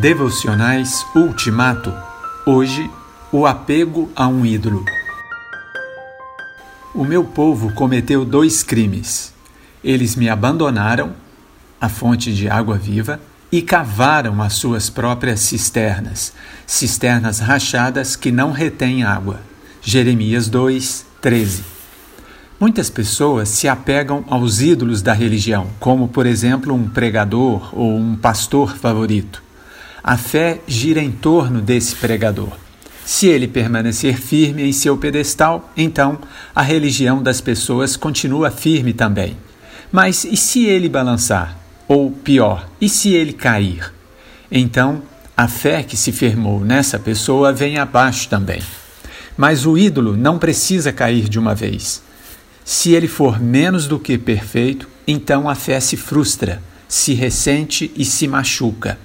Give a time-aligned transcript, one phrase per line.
[0.00, 1.92] Devocionais Ultimato.
[2.46, 2.90] Hoje,
[3.30, 4.82] o apego a um ídolo.
[6.94, 9.34] O meu povo cometeu dois crimes.
[9.84, 11.12] Eles me abandonaram,
[11.78, 13.20] a fonte de água viva,
[13.52, 16.32] e cavaram as suas próprias cisternas,
[16.66, 19.40] cisternas rachadas que não retêm água.
[19.82, 21.64] Jeremias 2, 13.
[22.58, 28.16] Muitas pessoas se apegam aos ídolos da religião, como, por exemplo, um pregador ou um
[28.16, 29.51] pastor favorito.
[30.04, 32.52] A fé gira em torno desse pregador.
[33.04, 36.18] Se ele permanecer firme em seu pedestal, então
[36.54, 39.36] a religião das pessoas continua firme também.
[39.92, 41.56] Mas e se ele balançar?
[41.86, 43.92] Ou pior, e se ele cair?
[44.50, 45.02] Então
[45.36, 48.62] a fé que se firmou nessa pessoa vem abaixo também.
[49.36, 52.02] Mas o ídolo não precisa cair de uma vez.
[52.64, 58.04] Se ele for menos do que perfeito, então a fé se frustra, se ressente e
[58.04, 58.98] se machuca.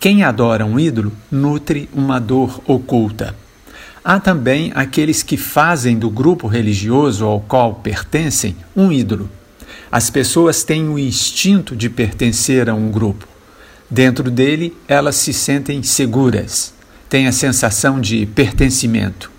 [0.00, 3.36] Quem adora um ídolo nutre uma dor oculta.
[4.02, 9.28] Há também aqueles que fazem do grupo religioso ao qual pertencem um ídolo.
[9.92, 13.28] As pessoas têm o instinto de pertencer a um grupo.
[13.90, 16.72] Dentro dele, elas se sentem seguras,
[17.06, 19.30] têm a sensação de pertencimento.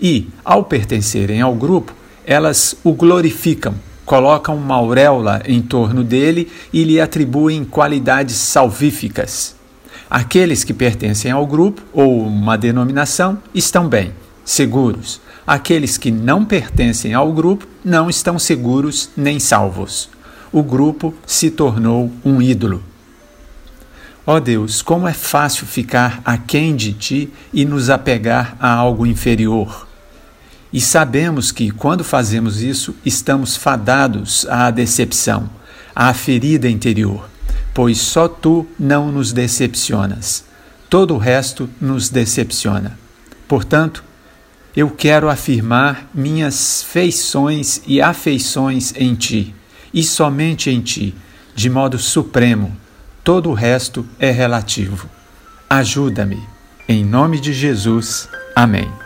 [0.00, 3.74] E, ao pertencerem ao grupo, elas o glorificam,
[4.06, 9.59] colocam uma auréola em torno dele e lhe atribuem qualidades salvíficas.
[10.10, 14.12] Aqueles que pertencem ao grupo ou uma denominação estão bem,
[14.44, 15.20] seguros.
[15.46, 20.10] Aqueles que não pertencem ao grupo não estão seguros nem salvos.
[20.52, 22.82] O grupo se tornou um ídolo.
[24.26, 29.06] Ó oh Deus, como é fácil ficar aquém de ti e nos apegar a algo
[29.06, 29.86] inferior.
[30.72, 35.48] E sabemos que, quando fazemos isso, estamos fadados à decepção,
[35.94, 37.30] à ferida interior
[37.74, 40.44] pois só tu não nos decepcionas.
[40.88, 42.98] Todo o resto nos decepciona.
[43.46, 44.04] Portanto,
[44.76, 49.54] eu quero afirmar minhas feições e afeições em ti,
[49.92, 51.14] e somente em ti,
[51.54, 52.76] de modo supremo.
[53.22, 55.08] Todo o resto é relativo.
[55.68, 56.42] Ajuda-me.
[56.88, 58.28] Em nome de Jesus.
[58.54, 58.99] Amém.